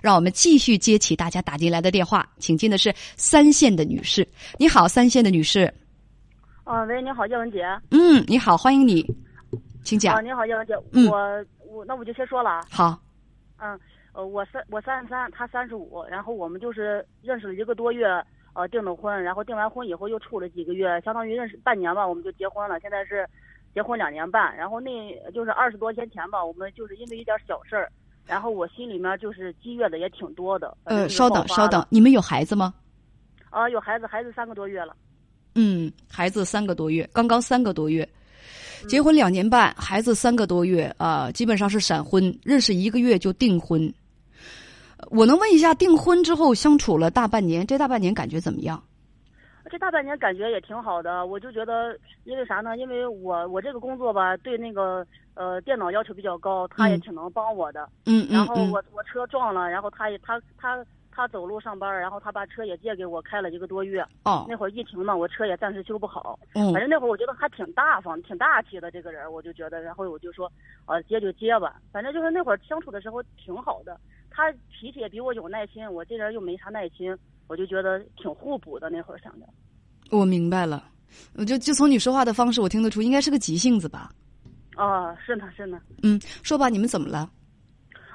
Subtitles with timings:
[0.00, 4.26] 让我们继续接起大家打进来的电话，请进的是三线的女士。
[4.56, 5.72] 你好，三线的女士。
[6.62, 7.64] 啊，喂，你好，叶文杰。
[7.90, 9.04] 嗯，你好，欢迎你，
[9.82, 10.14] 请讲。
[10.14, 10.74] 啊，你好，叶文杰。
[10.92, 12.64] 嗯我我那我就先说了啊。
[12.70, 12.96] 好，
[13.56, 13.76] 嗯，
[14.12, 18.06] 呃，我三我三十三，他三十五，然后我们就是认识了一个多月，
[18.52, 22.78] 呃，订的婚，然后订完婚以后又处了几个月，相当于认识半年吧，我们就结婚了。
[22.78, 23.28] 现在是
[23.74, 27.90] 结婚两年半，然后那就是二十多天前吧，我们就是因为一点小事儿，
[28.28, 30.76] 然后我心里面就是积怨的也挺多的。
[30.84, 32.74] 呃，稍等，稍等。，你们有孩子吗？
[33.50, 34.94] 啊，有孩子，孩子三个多月了。
[35.54, 38.06] 嗯，孩子三个多月，刚刚三个多月，
[38.82, 43.92] 嗯结婚两年半，孩子三个多月啊、基本上是闪婚，认识一个月就订婚。
[45.10, 48.80] 我能问一下，订婚之后相处了大半年，这大半年感觉怎么样？
[49.68, 52.76] 这大半年感觉也挺好的，我就觉得，因为啥呢？
[52.76, 57.88] 因为我我这个工作吧，对那个呃电脑要求比较高，他也嗯挺能帮我的。
[58.06, 64.04] 嗯然后我我车撞了，然后他也他他他走路上班，然后他把车也借给我开了一个多月。
[64.24, 66.38] 哦那会儿疫情嘛，我车也暂时修不好。
[66.54, 70.50] 嗯反正那会儿我觉得还挺大方、挺大气的这个人，我就觉得，然后我就说，
[70.86, 71.76] 呃，接就接吧。
[71.92, 73.98] 反正就是那会儿相处的时候挺好的，
[74.30, 77.16] 他脾气也比我有耐心，我这人又没啥耐心，
[77.48, 78.88] 我就觉得挺互补的。
[78.88, 79.46] 那会儿想着。
[80.10, 80.84] 我明白了，
[81.34, 84.10] 我就就从你说话的方式，我听得出应该是个急性子吧？
[84.76, 87.28] 啊，是呢是呢，嗯，说吧，你们怎么了？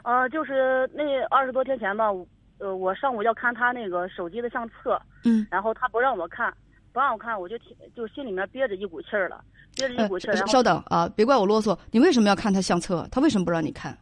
[0.04, 2.26] 呃，就是那二十多天前吧，我
[2.58, 6.54] 呃，我上午要看他那个手机的相册，嗯，然后他不让我看，
[6.92, 9.44] 不让我看，我就挺就心里面憋着一股气儿了，
[9.76, 13.08] 憋着一呃股气儿，稍等啊，别怪我啰嗦，你为什么要看他相册？
[13.12, 13.98] 他为什么不让你看？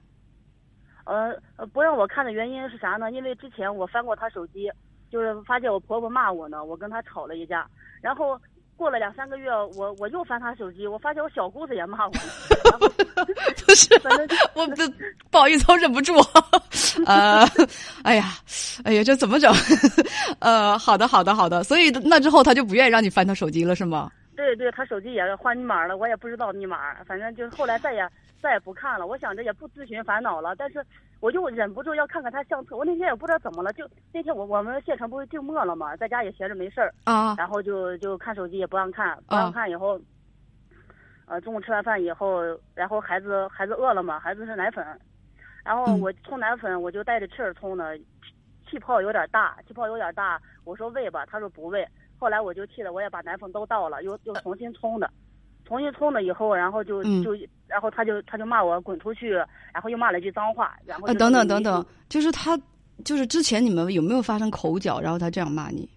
[1.06, 3.12] 呃呃不让我看的原因是啥呢？
[3.12, 4.72] 因为之前我翻过他手机，
[5.12, 7.68] 就是发现我婆婆骂我呢，我跟她吵了一架，
[8.02, 8.40] 然后。
[8.78, 12.22] 过了两三个月，我我又翻他手机，我发现我小姑子也骂我呢，
[12.72, 12.90] 然后
[13.68, 14.76] 不是，反正就我不
[15.30, 16.16] 不好意思，我忍不住。
[17.06, 17.46] 呃，
[18.02, 18.32] 哎呀，
[18.84, 19.54] 哎呀，这怎么整？
[20.42, 21.64] 呃，好的，好的，好的。
[21.64, 24.10] 所以那之后他就不愿意让你翻他手机了，是吗？
[24.36, 28.02] 对对，他手机也换密码了，我也不知道密码，反正就是后来再也
[28.42, 29.08] 再也不看了。
[29.08, 30.84] 我想着也不咨询烦恼了，但是
[31.20, 32.76] 我就忍不住要看看他相册。
[32.76, 40.00] 我那天也不知道怎么了，就那天我我们县城不是静默了嘛，在家也闲着没事儿，啊，然后就就看手机也不让看，不让看以后，
[41.26, 42.42] 呃，中午吃完饭以后，
[42.74, 44.86] 然后孩子孩子饿了嘛，孩子是奶粉，
[45.64, 47.98] 然后嗯我冲奶粉，我就带着气儿冲的，
[48.70, 51.88] 气泡有点大，气泡有点大，我说喂吧，他说不喂。
[52.18, 55.10] 后来我就气的，我也把奶粉都倒了，又又重新冲的，
[55.72, 57.32] 重新冲了以后，然后就嗯就
[57.66, 59.32] 然后他就他就骂我滚出去，
[59.72, 62.60] 然后又骂了一句脏话，然后呃，等等等等，就是他，
[63.06, 65.90] 就是之前你们有没有发生口角，然后他这样骂你？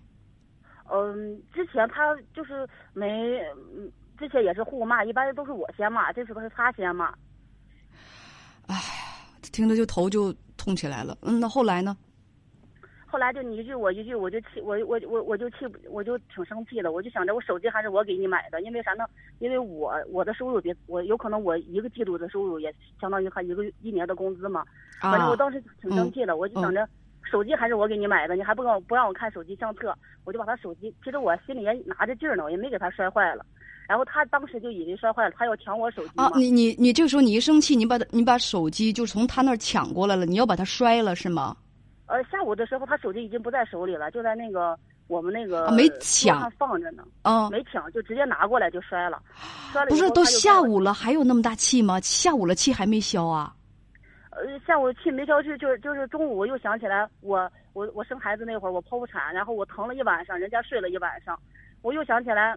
[0.92, 3.40] 嗯，之前他就是没，
[3.76, 7.12] 嗯之前也是互骂，一般都是我先骂，这次都是他先骂。
[9.52, 11.18] 听着就头就痛起来了。
[11.22, 11.96] 嗯，那后来呢？
[13.14, 15.58] 后来就你一句我一句，我就气我我我我就气
[15.88, 19.04] 我就挺生气的，我就想着我手机还是我给你买的，因为啥呢？
[19.38, 24.64] 因为我我的收入比我有可能我一个季度的收入也相当于他一个一年的工资嘛，
[25.00, 26.84] 反正啊我，当时挺生气的，我就想着。
[27.30, 33.46] 手机还是我给你买的，你还不让我不让我看手机相册，我就把他手机，其实我心里也拿着劲儿呢，我也没给他摔坏了。
[33.88, 41.56] 然后他当时就以为摔坏了，他要抢我手机你你你这个时候你一生气，你把他你把手机就从他那儿抢过来了，你要把他摔了是吗？
[42.06, 49.22] 呃，下午的时候他手机已经不在手里了，就在那个我们那个啊没抢放着呢，啊，没抢，就直接拿过来就摔了。
[49.72, 51.98] 摔了不是都下午了，还有那么大气吗？
[52.00, 53.54] 下午了，气还没消啊？
[54.30, 61.38] 呃，下午气没消去，就是就是中午我又想起来，我我我生孩子那会儿我剖腹产，然后我疼了一晚上，人家睡了一晚上，
[61.80, 62.54] 我又想起来，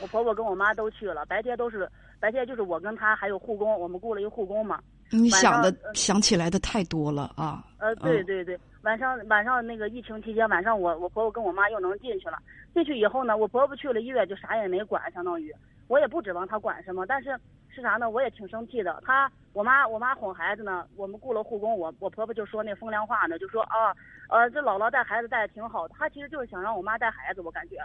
[0.00, 1.90] 我婆婆跟我妈都去了，白天都是
[2.20, 4.78] 白天就是我跟她还有护工，我们雇了一个护工嘛。
[5.12, 7.64] 晚你想的呃想起来的太多了啊！
[7.78, 12.38] 呃，对嗯对对，晚上晚上那个疫情期间，晚上我我婆婆跟我妈又能进去了。
[12.74, 15.54] 进去以后呢，我婆婆去了医院就啥也没管，相当于
[15.88, 17.38] 我也不指望她管什么，但是
[17.68, 18.10] 是啥呢？
[18.10, 19.02] 我也挺生气的。
[19.06, 23.94] 她我妈我妈哄孩子呢，我们雇了护工，我我婆婆就说那风凉话呢，就说啊
[24.28, 27.76] 呃这姥姥带孩子带的挺好的，她其实就是想让我妈带孩子，我感觉。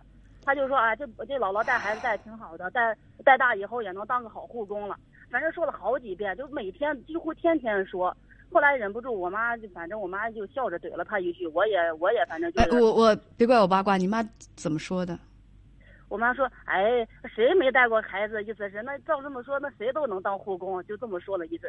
[0.46, 4.98] 她就说啊，这这姥姥带孩子带的挺好的，带带大以后也能当个好护工了。
[5.34, 8.16] 反正说了好几遍，就每天几乎天天说。
[8.52, 14.22] 后来忍不住，我妈就反正我妈就笑着怼了她一句，我也我也反正就哎，是，我我别怪我八卦，你妈
[14.56, 15.18] 怎么说的？
[16.08, 17.04] 我妈说，哎，
[17.34, 18.44] 谁没带过孩子？
[18.44, 21.68] 意思是那照这么说，那谁都能当护工，就这么说了一嘴。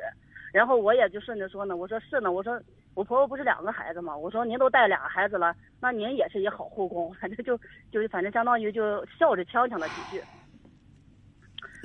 [0.52, 2.60] 然后我也就顺着说呢，我说是呢，我说
[2.92, 4.14] 我婆婆不是两个孩子吗？
[4.14, 7.58] 我说您都带俩孩子了，那您也是一好护工， 反正就
[7.90, 10.22] 就反正相当于就笑着呛呛了几句。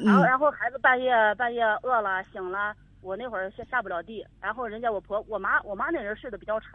[0.06, 0.26] 然后嗯。
[0.26, 6.72] 然后孩子半夜半夜饿了醒了，我那会儿下下不了地，然后人家我婆我妈我妈那人睡得比较沉，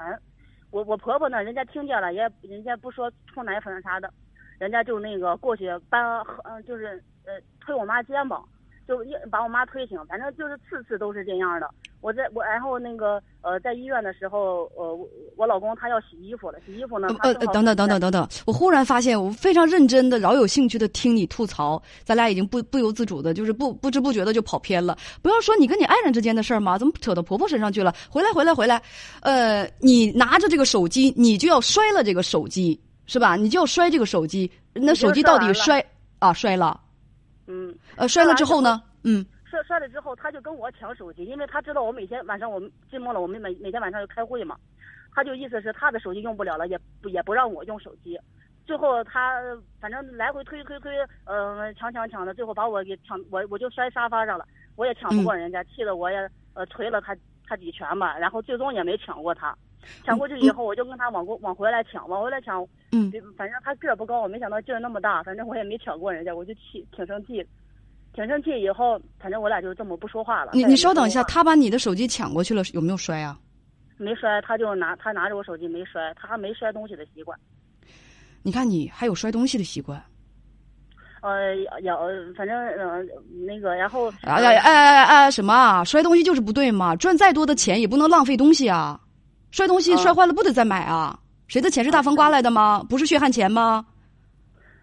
[0.70, 4.12] 我我婆婆呢，人家听见了，也人家不说冲奶粉啥的，
[4.58, 6.02] 人家就那个过去搬，
[6.44, 8.46] 嗯，就是呃推我妈肩膀，
[8.86, 11.68] 就一把我妈推醒，反正就是次次都是这样的。
[12.00, 24.94] 我在我然后那个呃在医院的时候，呃我我老公他要洗衣服了，洗衣服呢，呃呃等等等等等等，我忽然发现我非常认真的、饶有兴趣的听你吐槽，咱俩已经不不由自主的，就是不不知不觉的就跑偏了。
[25.22, 26.76] 不要说你跟你爱人之间的事儿吗？
[26.76, 27.94] 怎么扯到婆婆身上去了？
[28.10, 28.82] 回来回来回来，
[29.22, 33.34] 呃，你拿着这个手机，你就要摔了这个手机是吧？
[33.34, 35.82] 你就要摔这个手机，那手机到底摔
[36.18, 36.78] 啊摔了？
[37.46, 38.82] 嗯，呃摔了之后呢？
[39.02, 39.24] 嗯。
[39.50, 44.56] 摔摔了之后，他就跟我抢手机，因为他知道我每天晚上我们寂寞了，我们每每天晚上要开会嘛，
[45.14, 48.18] 他就意思是他的手机用不了了，也不也不让我用手机。
[48.66, 49.40] 最后他
[49.78, 50.92] 反正来回推推推，
[51.24, 54.44] 呃抢抢抢的，最后把我给抢，我我就摔沙发上了，
[54.74, 57.14] 我也抢不过人家，气得我也呃捶了他
[57.46, 59.56] 他几拳吧，然后最终也没抢过他。
[60.04, 67.46] 抢过去以后，我就跟他往过往回来抢，往回来抢，嗯，反正他个儿不高，我没想到劲儿那么大，反正我也没抢过人家，我就气挺生气。
[68.12, 70.52] 挺生气，以后反正我俩就这么不说话了。
[70.54, 73.36] 你你稍等一下，他把你的手机抢过去了，有没有摔啊？
[73.96, 77.36] 没摔，他就拿他拿着我手机没摔，他还没摔东西的习惯。
[78.42, 80.00] 你看你还有摔东西的习惯？
[81.22, 81.98] 呃，有，
[82.36, 83.02] 反正呃
[83.46, 85.82] 那个，然后哎哎哎哎什么啊？
[85.82, 86.94] 摔东西就是不对嘛！
[86.94, 89.00] 赚再多的钱也不能浪费东西啊！
[89.54, 91.16] 摔东西摔坏了不得再买啊？
[91.46, 92.84] 谁的钱是大风刮来的吗？
[92.90, 93.86] 不是血汗钱吗？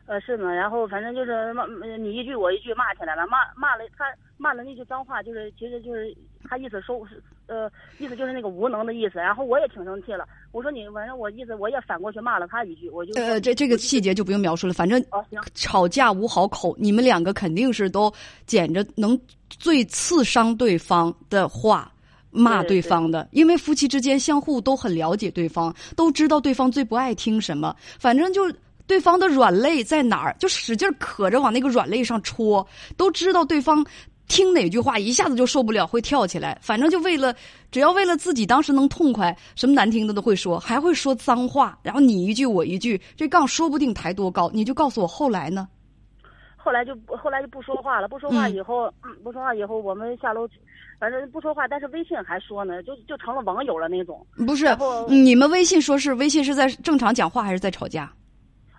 [0.06, 1.66] 呃，是呢，然后反正就是骂
[2.00, 4.06] 你一句我一句骂起来了，骂骂了他
[4.38, 6.16] 骂了那句脏话，就是其实就是
[6.48, 7.06] 他意思说，
[7.48, 9.20] 呃，意思就是那个无能的意思。
[9.20, 15.04] 然后我也挺生气了，我说你反正我意思我也反过去骂了他一句，我就呃这这个细节就不用描述了，反正
[15.54, 18.10] 吵架无好口，你们两个肯定是都
[18.46, 19.20] 捡着能
[19.50, 21.92] 最刺伤对方的话
[22.32, 28.52] 骂对方的，因为夫妻之间相互都很了解对方，都知道对方最不爱听什么，反正就。
[28.88, 30.36] 对方的软肋在哪儿？
[30.38, 32.68] 就使劲可着往那个软肋上戳，
[32.98, 33.86] 都知道对方
[34.28, 36.58] 听哪句话一下子就受不了，会跳起来。
[36.62, 37.34] 反正就为了，
[37.72, 41.78] 只要为了自己当时能痛快，什么难听的都会说，还会说脏话。
[41.82, 44.52] 然后你一句我一句，这杠说不定抬多高。
[44.54, 45.70] 你就告诉我后来呢？
[46.58, 48.10] 后来就后来就不说话了。
[48.10, 48.94] 不说话以后，
[49.24, 50.46] 不说话以后，我们下楼，
[51.02, 54.24] 反正不说话，但是微信还说呢，就就成了网友了那种。
[54.46, 54.68] 不是，
[55.10, 58.14] 你们微信说是微信是在正常讲话还是在吵架？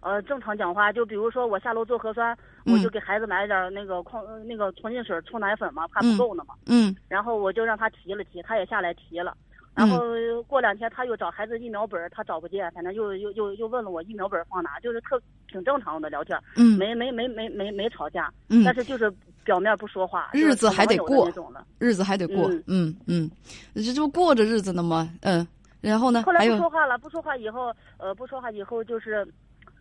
[0.02, 2.36] 呃，正常讲话，就比如说我下楼做核酸，
[2.66, 6.54] 我就给孩子买点那个矿那个纯净水冲奶粉嘛，怕不够呢嘛。
[6.66, 6.94] 嗯。
[7.08, 9.36] 然后我就让他提了提，他也下来提了。
[9.74, 10.00] 然后
[10.46, 15.20] 过两天他又找孩子疫苗本，他找不见，反正又又又又问了我疫苗本放哪，就是特
[15.50, 16.38] 挺正常的聊天。
[16.56, 16.78] 嗯。
[16.78, 18.32] 没没没没没没吵架。
[18.48, 18.62] 嗯。
[18.64, 19.12] 但是就是
[19.44, 20.31] 表面不说话。
[20.33, 21.31] 日子还得过。
[21.79, 22.50] 日子还得过。
[22.67, 23.31] 嗯嗯。
[23.75, 25.09] 这就过着日子呢嘛。
[25.21, 25.47] 嗯。
[25.81, 26.23] 然后呢？
[26.23, 29.27] 后来不说话了，不说话以后，呃，不说话以后就是。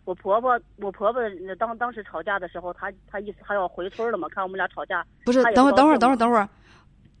[0.04, 1.22] 我婆婆，我婆婆
[1.60, 4.28] 当当时吵架的时候，她她意思她要回村了嘛？
[4.30, 5.40] 看我们俩吵架，不是？
[5.54, 6.48] 等会儿，等会儿，等会儿，等会儿。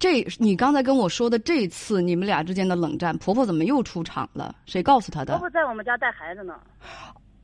[0.00, 4.52] 这你刚才跟我说的这次你们俩之间的冷战，婆婆怎么又出场了？
[4.66, 5.34] 谁告诉她的？
[5.34, 6.58] 婆婆在我们家带孩子呢。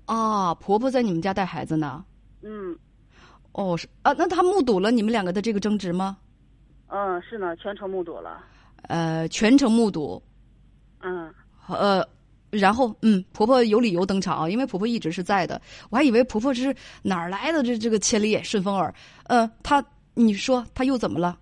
[0.06, 2.04] 啊，婆婆在你们家带孩子呢。
[2.42, 2.76] 嗯。
[3.58, 6.16] 哦，是啊，那他目睹了你们两个的这个争执吗？
[6.86, 8.44] 嗯，是呢，全程目睹了。
[8.82, 10.22] 呃，全程目睹。
[11.02, 11.34] 嗯。
[11.66, 12.06] 呃。
[12.50, 15.60] 然后，嗯，婆婆有理由登场啊，因为婆婆一直是在的。
[15.90, 18.94] 我还以为婆婆是哪儿来的这这个千里眼顺风耳。
[19.24, 21.36] 呃，她，你说她又怎么了？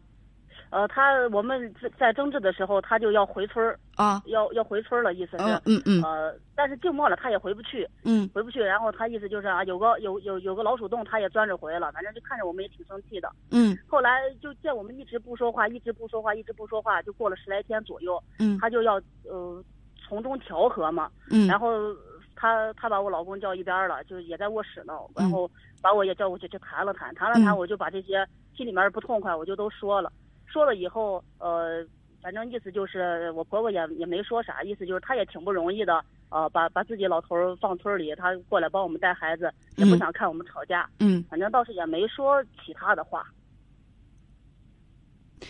[0.71, 8.61] 呃，她我们在争执的时候，她就要回村儿啊，要要回村了，意思是，嗯嗯，呃，但是静默了，他也回不去，嗯，回不去。
[8.61, 13.77] 然后他意思就是啊，有个有有有个老鼠洞，他也钻着回了，反正就看着我们也挺生气的，嗯。
[13.89, 19.65] 后来就见我们一直不说话，一直不说话，一直不说话，就过了十来天左右，嗯，他就要呃。
[20.09, 21.93] 从中调和嘛，嗯，然后
[22.37, 25.51] 他他把我老公叫一边了，就也在卧室呢，然后
[25.83, 28.25] 把我也叫过去去谈了谈，谈了谈，我就把这些
[28.57, 30.13] 心里面不痛快我就都说了，
[30.47, 31.85] 说了以后，呃，
[32.27, 43.25] 反正意思就是我婆婆也也没说啥，意思就是她也挺不容易的，呃，把把自己老头放村里，她过来帮我们带孩子，也不想看我们吵架，嗯，反正倒是也没说其他的话，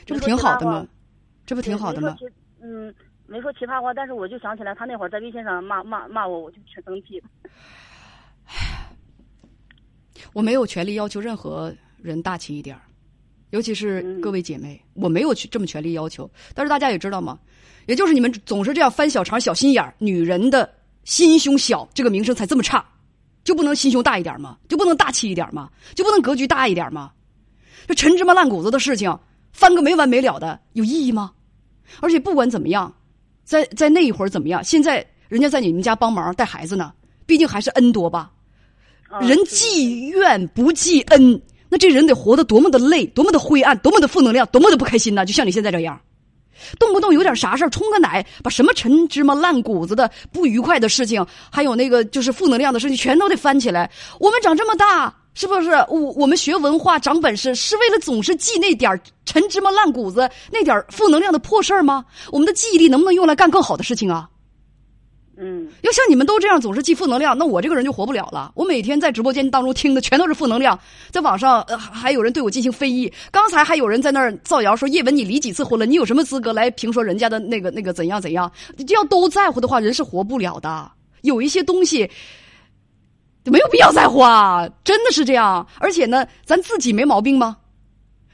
[0.04, 0.86] 这不挺好的吗？
[1.46, 2.14] 这不挺好的吗？
[2.60, 2.94] 嗯。
[3.26, 7.26] 没说其他话，但是我就想起来，他那会儿在微信上骂骂骂我，我就挺生气的。
[10.34, 12.78] 我没有权利要求任何人大气一点
[13.50, 16.30] 尤其是各位姐妹，我没有去这么权利要求。
[16.54, 17.38] 但是大家也知道嘛，
[17.86, 20.68] 也就是你们总是这样翻小肠、小心眼儿，女人的
[21.04, 22.84] 心胸小，这个名声才这么差，
[23.44, 24.58] 就不能心胸大一点吗？
[24.68, 25.70] 就不能大气一点吗？
[25.94, 27.12] 就不能格局大一点吗？
[27.86, 29.16] 这陈芝麻烂谷子的事情
[29.52, 31.32] 翻个没完没了的，有意义吗？
[32.00, 32.92] 而且不管怎么样。
[33.44, 34.64] 在在那一会儿怎么样？
[34.64, 36.92] 现在人家在你们家帮忙带孩子呢，
[37.26, 38.32] 毕竟还是恩多吧。
[39.20, 45.24] 人记怨不记恩，那这人得活得多么的累，多么的灰暗，多么的负能量，多么的不开心呢？
[45.24, 46.00] 就像你现在这样，
[46.78, 53.90] 动不动有点啥事冲个奶，把什么陈芝麻烂谷子的不愉快的事情，还有那个就是负能量的事情，全都得翻起来。
[54.20, 55.14] 我们长这么大。
[55.38, 62.02] 是不是我我们学文化长本事是为了总是记那点陈芝麻烂谷子那点负能量的破事吗？
[62.32, 64.26] 我们的记忆力能不能用来干更好的事情啊？
[65.38, 68.52] 嗯，要像你们都这样总是记负能量，那我这个人就活不了了。
[68.54, 70.78] 我每天在直播间当中听的全都是负能量，
[71.10, 73.12] 在网上还有人对我进行非议。
[73.30, 75.86] 刚才还有人在那儿造谣说叶文你离几次婚了？
[75.86, 78.50] 你有什么资格来评说人家的那个那个怎样怎样？
[78.88, 80.90] 要都在乎的话，人是活不了的。
[81.22, 82.10] 有一些东西。
[83.48, 85.64] 没有必要在乎啊，真的是这样。
[85.78, 87.56] 而且呢，咱自己没毛病吗？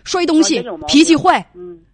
[0.04, 1.46] 摔东西、脾气坏、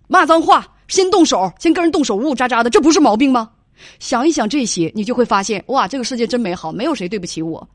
[0.06, 3.50] 骂脏话、先动手、先跟人动手，呜呜喳喳的，这不是毛病吗？
[3.98, 7.66] 想一想这些，你就会发现，哇，这个世界真美好，没有谁对不起我。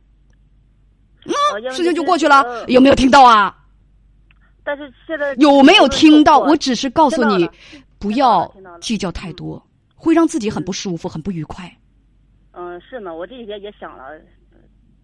[1.25, 2.65] 嗯，事情就过去了。
[2.67, 3.55] 有没有听到啊？
[4.63, 6.39] 但是现在有没有听到？
[6.39, 7.49] 我只是告诉你，
[7.99, 9.61] 不要计较太多，
[9.95, 11.71] 会让自己很不舒服，很不愉快。
[12.51, 14.03] 嗯，是呢，我这几天也想了。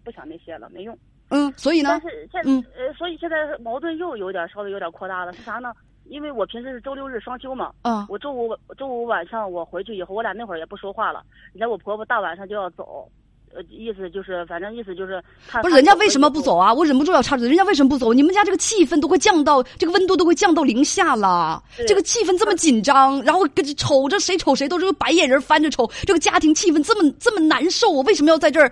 [0.02, 0.98] 不想那些了，没用。
[1.28, 1.90] 嗯，所以呢？
[1.90, 5.32] 但是现嗯呃，所以现在矛盾又有点稍微有点扩大了。
[5.34, 5.70] 是啥呢？
[6.10, 7.70] 因为我平时是周六日双休嘛。
[7.82, 8.04] 嗯。
[8.08, 11.22] 我周五周五晚上我回去以后，我俩那会儿也不说话了。
[11.52, 13.08] 你看我婆婆大晚上就要走。
[13.52, 15.20] 呃，意思就是，反正意思就是，
[15.60, 16.72] 不是人家为什么不走啊？
[16.72, 18.14] 我忍不住要插嘴，人家为什么不走？
[18.14, 28.70] 你们家这个气氛都会降到，这个温度都会降到零下了，这个气氛这么紧张，然后跟瞅着谁瞅谁都是个白眼人翻着瞅，这个家庭气氛这么这么难受，我为什么要在这儿，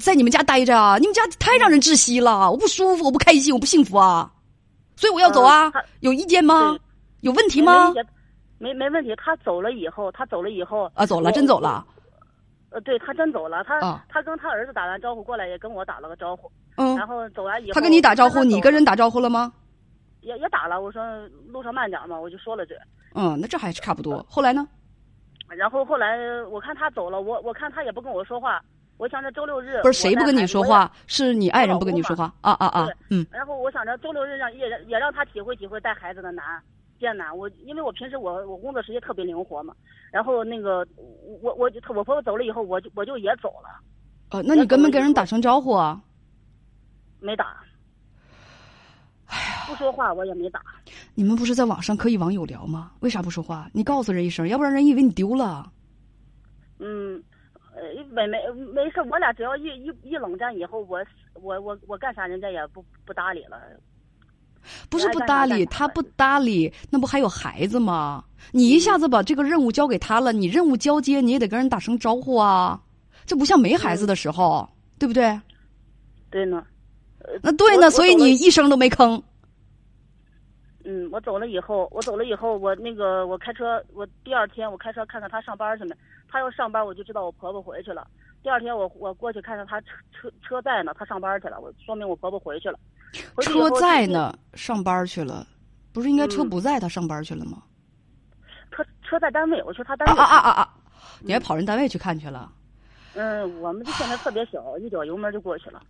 [0.00, 0.96] 在你们家待着啊？
[0.96, 4.32] 你们家太让人窒息了，我不舒服，我不开心，我不幸福啊，
[4.96, 5.70] 所以我要走啊！
[6.00, 6.76] 有意见吗？
[7.20, 7.92] 有问题吗？
[8.58, 11.86] 没没问题，他走了以后，他走了以后啊，走了，真走了。
[12.70, 16.50] 呃，对他真走了，他他跟他儿子打完招呼过来，也跟我打了个招呼。
[16.76, 19.52] 嗯，然后走完以后，他跟你打招呼，你跟人打招呼了吗？
[20.22, 21.02] 也也打了，我说
[21.48, 22.74] 路上慢点嘛，我就说了句。
[23.14, 24.24] 嗯，那这还是差不多。
[24.28, 24.66] 后来呢？
[25.48, 26.18] 然后后来
[26.50, 28.60] 我看他走了，我我看他也不跟我说话，
[28.98, 32.88] 我想着周六日不是谁不跟你说话，是你爱人不跟你说话啊啊啊！
[33.10, 33.26] 嗯。
[33.30, 36.44] 然后我想着周六日让也也让他体会体会带孩子的难。
[36.98, 39.74] 艰难，我因为我平时我我工作时间特别灵活嘛，
[40.10, 40.86] 然后那个
[41.42, 43.68] 我我就我婆婆走了以后，我就我就也走了。
[44.30, 46.00] 哦，那你跟没跟人打声招呼啊？
[47.20, 47.62] 没打。
[49.26, 50.62] 哎呀，不说话我也没打。
[51.14, 52.92] 你们不是在网上可以网友聊吗？
[53.00, 53.68] 为啥不说话？
[53.74, 55.70] 你告诉人一声，要不然人以为你丢了。
[56.78, 57.22] 嗯，
[57.76, 58.38] 呃，没没
[58.72, 60.98] 没事，我俩只要一一一冷战以后，我
[61.34, 63.60] 我我我干啥人家也不不搭理了。
[64.88, 68.24] 不是不搭理他不搭理，那不还有孩子吗？
[68.50, 72.80] 你一下子把这个任务交给他了，你任务交接你也得跟人打声招呼啊，
[73.26, 74.68] 这不像没孩子的时候，
[74.98, 75.38] 对不对？
[76.30, 76.64] 对呢，
[77.42, 79.22] 那对呢，所以你一声都没吭。
[80.88, 85.96] 嗯，我走了以后，我走了以后，我那个我开车，我第二天我开车看看他上班去没？
[86.28, 88.06] 他要上班，我就知道我婆婆回去了。
[88.40, 92.78] 第二天我我过去看看他车车车在呢，他上班去了，我说明我婆婆回去了。
[93.40, 95.44] 车在呢，上班去了，
[95.92, 97.62] 不是应该车不在，他上班去了吗？
[98.70, 100.20] 车车在单位，我说他单位。
[100.20, 100.74] 啊啊啊啊！
[101.20, 102.52] 你还跑人单位去看去了？
[103.14, 105.82] 嗯，我们这现在特别小，一脚油门就过去了。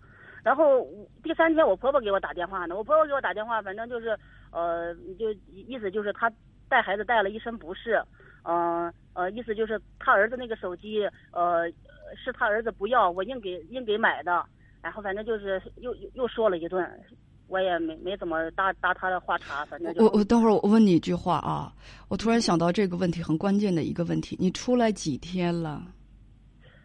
[0.42, 0.86] 然后
[1.24, 4.16] 第三天我婆婆给我打电话呢，我婆婆给我打电话，反正就是
[4.50, 6.30] 呃，就意思就是他
[6.68, 8.02] 带孩子带了一身不是，
[8.44, 11.68] 嗯呃，意思就是他儿子那个手机呃
[12.14, 14.44] 是他儿子不要，我硬给硬给买的。
[14.82, 16.88] 然后反正就是又又又说了一顿，
[17.48, 21.72] 我也没没怎么搭搭他的话茬，反正就我我等会儿我问你一句话啊，
[22.08, 25.82] 我突然想到这个问题很关键的一个问题，你出来几天了？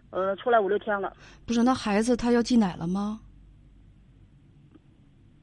[0.09, 1.15] 呃，出来五六天了。
[1.45, 3.21] 不是，那孩子他要挤奶了吗？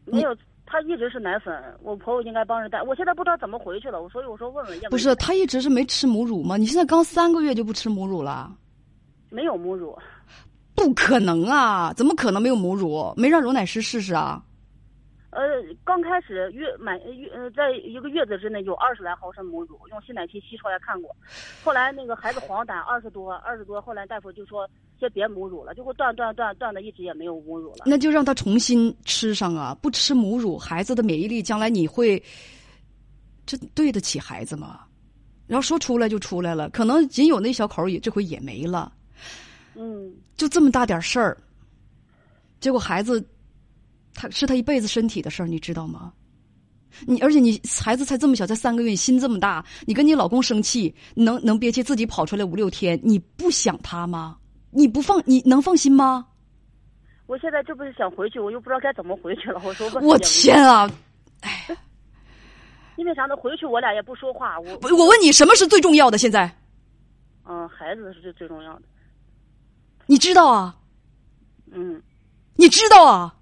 [0.04, 0.36] 没有，
[0.70, 4.78] 他一直是奶粉，我婆婆应该帮着带，我现在不知道怎么回去了，我所以我说问问。
[4.90, 6.58] 不是，他一直是没吃母乳吗？
[6.58, 8.54] 你现在刚三个月就不吃母乳了？
[9.30, 9.98] 没有母乳。
[10.74, 11.92] 不可能啊！
[11.94, 13.12] 怎么可能没有母乳？
[13.16, 14.40] 没让乳奶师试试啊？
[15.30, 15.42] 呃，
[15.84, 21.14] 刚开始月满月呃，在一个月子之内有二十来毫升母乳，用吸奶器吸出来看过。
[21.64, 24.68] 后来那个孩子黄疸二十多，二十多，后来大夫就说
[24.98, 27.84] 先别母乳了，就会断断断断的，一直也没有母乳了。
[27.86, 29.74] 那就让他重新吃上啊！
[29.80, 32.22] 不吃母乳，孩子的免疫力将来你会
[33.46, 34.80] 这对得起孩子吗？
[35.46, 38.92] 然后说出来就出来了，可能仅有那小口也这回也没了。
[39.74, 40.12] 嗯。
[40.36, 41.36] 就这么大点事儿，
[42.60, 43.24] 结果孩子，
[44.14, 46.12] 他是他一辈子身体的事儿，你知道吗？
[47.06, 54.37] 你而且你孩子才这么小，才三个月，心这么大，你跟你老公生气，能能憋气自己跑出来五六天，你不想他吗？
[54.70, 56.26] 你不放你能放心吗？
[57.26, 59.60] 我现在这不是想回去，我又不知道该怎么回去了。
[59.64, 60.90] 我说我天啊！
[61.42, 61.66] 哎，
[62.96, 63.36] 因为啥呢？
[63.36, 64.58] 回去我俩也不说话。
[64.60, 66.16] 我我问你，什么是最重要的？
[66.16, 66.50] 现在？
[67.44, 68.82] 嗯，孩子是最最重要的。
[70.06, 70.74] 你知道啊？
[71.70, 72.02] 嗯，
[72.56, 73.34] 你知道啊？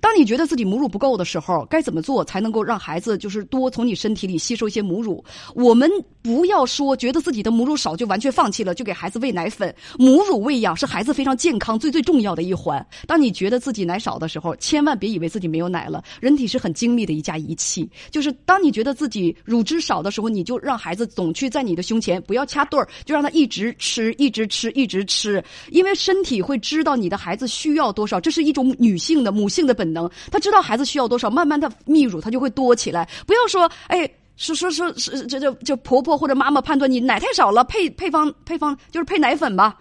[0.00, 5.24] 当你觉得自己母乳不够的时候，该怎么做才能够让孩子就是多从你身体里吸收一些母乳？
[5.54, 5.90] 我们
[6.22, 9.74] 不要说觉得自己的母乳少就完全放弃了，就给孩子喂奶粉。
[9.98, 12.84] 母乳喂养是孩子非常健康最最重要的一环。
[13.06, 16.02] 当你觉得自己奶少的时候，千万别以为自己没有奶了。
[16.20, 29.85] 人体是很精密的一架仪器，就是当你觉得自己乳汁少的时候，你就让孩子总去在你的胸前，不要掐对儿，就让他一直吃，一直吃，一直吃，因为身体会知道你的孩子需要多少，这是一种女性的母性的本。
[29.92, 33.08] 能，他知道孩子需要多少，慢慢的泌乳他就会多起来。
[33.26, 39.78] 不要说，哎，说说说是这这这婆婆或者妈妈判断你奶太少了，配配方配方就是配奶粉吧。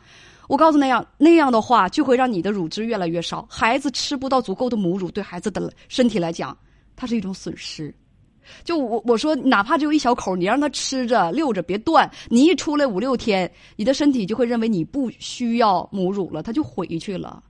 [0.48, 6.56] 我告诉那样那样的话，就会让你的乳汁越来越少，孩子吃不到足够的母乳，对孩子的身体来讲，
[6.96, 7.94] 它是一种损失。
[8.64, 12.08] 就我我说，哪怕只有一小口，你让他吃着溜着，别断。
[12.30, 17.42] 你一出来五六天，你的身体就会认为你不需要母乳了，他就回去了。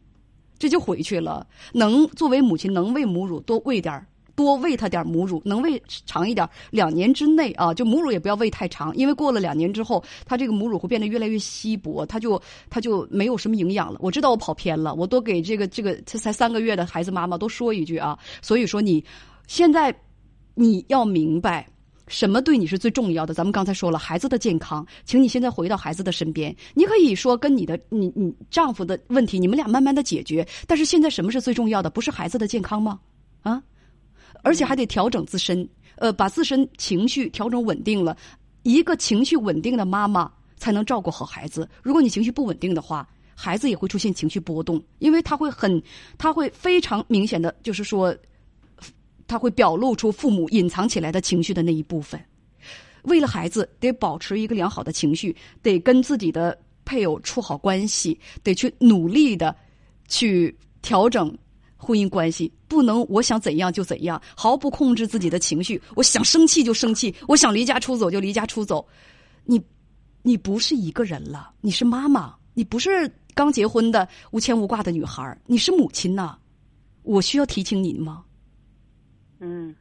[0.57, 1.45] 这就回去了。
[1.74, 6.45] 能作为母亲，能喂母乳，多喂点多喂他点母乳，能喂长一点。
[6.69, 14.00] 两年之内啊，就母乳也不要喂太长，因为过了两年之后，他这个母乳会变得越来越稀薄，他就他就没有什么营养了。
[14.01, 18.19] 我知道我跑偏了，我多给这个这个才三个月的孩子妈妈多说一句啊。
[18.41, 19.03] 所以说，你
[19.47, 19.95] 现在
[20.53, 21.65] 你要明白。
[22.07, 23.33] 什么对你是最重要的？
[23.33, 26.55] 咱们刚才说了，孩子的健康，请你现在回到孩子的身边。
[26.75, 30.47] 你可以说跟你的你你丈夫的问题，你们俩慢慢的解决。
[30.67, 31.89] 但是现在什么是最重要的？
[31.89, 33.00] 不是孩子的健康吗？
[33.41, 33.59] 啊，
[34.43, 38.15] 而且还得调整自身，呃，把自身情绪调整稳定了。
[38.62, 41.67] 一个情绪稳定的妈妈才能照顾好孩子。
[41.81, 45.81] 如果你情绪不稳定的话，孩子也会出现情绪波动，因为他会很，
[46.19, 48.15] 他会非常明显的就是说。
[49.27, 52.20] 他会表露出父母隐藏起来的情绪的那一部分。
[53.03, 59.55] 为了孩子，得保持一个良好的情绪，得跟自己的配偶处好关系，得去努力的
[60.07, 61.35] 去调整
[61.77, 62.51] 婚姻关系。
[62.68, 65.79] 不能我想怎样就怎样，毫不控制自己的情绪。
[65.96, 68.85] 我想生气就生气，我想离家出走就离家出走。
[69.44, 69.61] 你，
[70.24, 76.35] 你不是一个人了，你是妈妈，你不是刚结婚的无牵无挂的女孩你是母亲呐。
[77.03, 78.24] 我需要提醒你吗？
[79.46, 79.75] 嗯，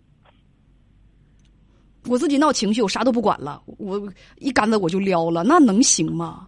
[2.06, 6.46] 我自己闹情绪，我啥都不管了，我一竿子我就撩了，那能行吗？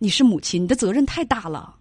[0.00, 1.76] 你是母亲，你的责任太大了。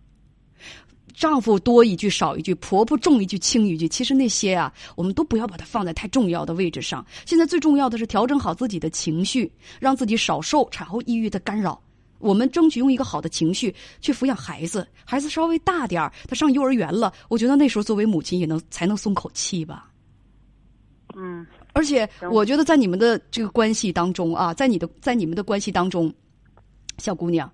[1.16, 7.04] 丈夫多一句少一句，婆婆重一句轻一句，其实那些啊，我们都不要把它放在太重要的位置上。
[7.26, 11.82] 现在最重要的是调整好自己的情绪，让自己少受产后抑郁的干扰。
[12.20, 19.92] 我们争取用一个好的情绪去抚养孩子，孩子稍微大点儿，他上幼儿园了，我觉得那时候作为母亲也能才能松口气吧。
[21.19, 26.13] 嗯，而且我觉得在你们的这个关系当中啊，在你的在你们的关系当中，
[26.99, 27.51] 小姑娘，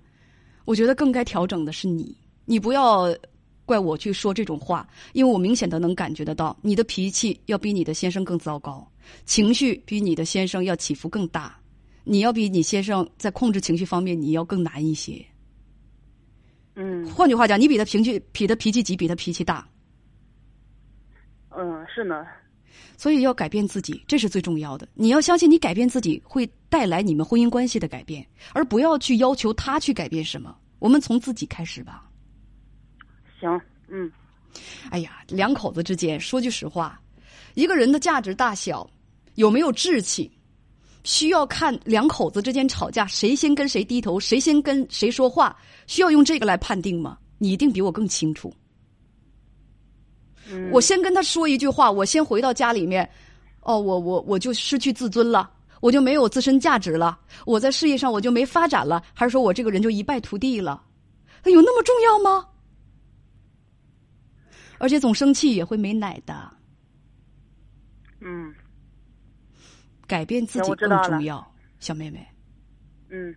[0.66, 2.14] 我觉得更该调整的是你。
[2.44, 3.16] 你不要
[3.66, 8.86] 怪我去说这种话，因为我明显的能感觉得到，你的脾气要比你的先生更糟糕，
[9.24, 11.58] 情绪比你的先生要起伏更大，
[12.04, 15.26] 你要比你先生在控制情绪方面你要更难一些。
[16.76, 19.66] 嗯，换句话讲，你比他情绪比他脾气急，比他脾气大。
[21.52, 22.26] 嗯，是呢。
[22.98, 24.88] 所以要改变自己，这是最重要的。
[24.94, 30.56] 你要相信，你改变自己会带来你们婚姻关系的改变，而不要去要求他去改变什么。
[30.80, 32.10] 我们从自己开始吧。
[33.40, 34.12] 行，嗯。
[34.92, 37.02] 哎呀，两口子之间说句实话，
[37.56, 38.88] 一个人的价值大小
[39.36, 40.32] 有没有志气，
[41.04, 45.58] 需要看两口子之间吵架谁先跟谁低头，谁先跟谁说话，
[45.88, 47.18] 需要用这个来判定吗？
[47.40, 48.54] 你一定比我更清楚。
[50.72, 53.10] 我先跟他说一句话，我先回到家里面，
[53.62, 60.84] 哦，我我我就失去自尊了，我就没有自身价值了，我在事业上我就没发展了，还是说我这个人就一败涂地了？
[61.46, 62.48] 有那么重要吗？
[64.80, 66.52] 而且总生气也会没奶的。
[68.20, 68.54] 嗯，
[70.08, 71.46] 改变自己更重要，
[71.80, 72.26] 小妹妹。
[73.10, 73.34] 嗯。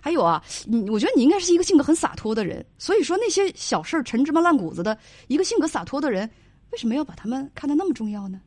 [0.00, 4.96] 还有啊，你我觉得你应该是一个性格很洒脱的人，所以说那些小事儿陈芝麻烂谷子的
[5.28, 6.28] 一个性格洒脱的人，
[6.72, 8.40] 为什么要把他们看得那么重要呢？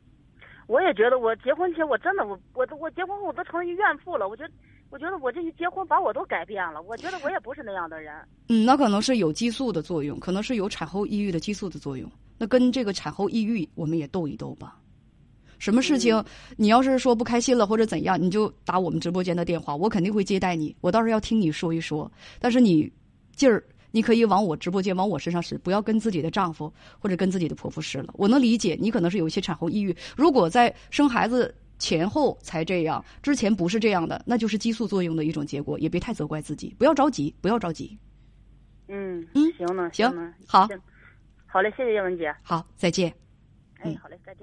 [0.66, 4.28] 我也觉得，我结婚前我真的我我我结婚后我都成了一怨妇了。
[4.28, 4.52] 我觉得，
[4.90, 6.80] 我觉得我这一结婚把我都改变了。
[6.82, 8.14] 我觉得我也不是那样的人。
[8.48, 12.08] 嗯，那可能是有激素的作用，可能是有产后抑郁的激素的作用。
[12.38, 14.76] 那跟这个产后抑郁，我们也斗一斗吧。
[15.60, 16.24] 什么事情，
[16.56, 20.74] 你要是说不开心了或者怎样，你就打我们直播间的电话，我肯定会接待你。
[20.80, 22.90] 我倒是要听你说一说，但是你
[23.36, 28.12] 劲儿你可以往我直播间往我身上使，不要跟自己的丈夫或者跟自己的婆婆使了。
[28.16, 37.98] 我能理解你可能是有一些产后抑郁，如果在生孩子前后才这样，之前不是这样的，那就是激素作用的一种结果，也别太责怪自己，不要着急，不要着急。
[38.88, 40.68] 嗯嗯，行呢，行呢，好，
[41.46, 42.34] 好嘞，谢谢叶文姐。
[42.42, 43.12] 好，再见。
[43.80, 44.38] 哎，好嘞，再见。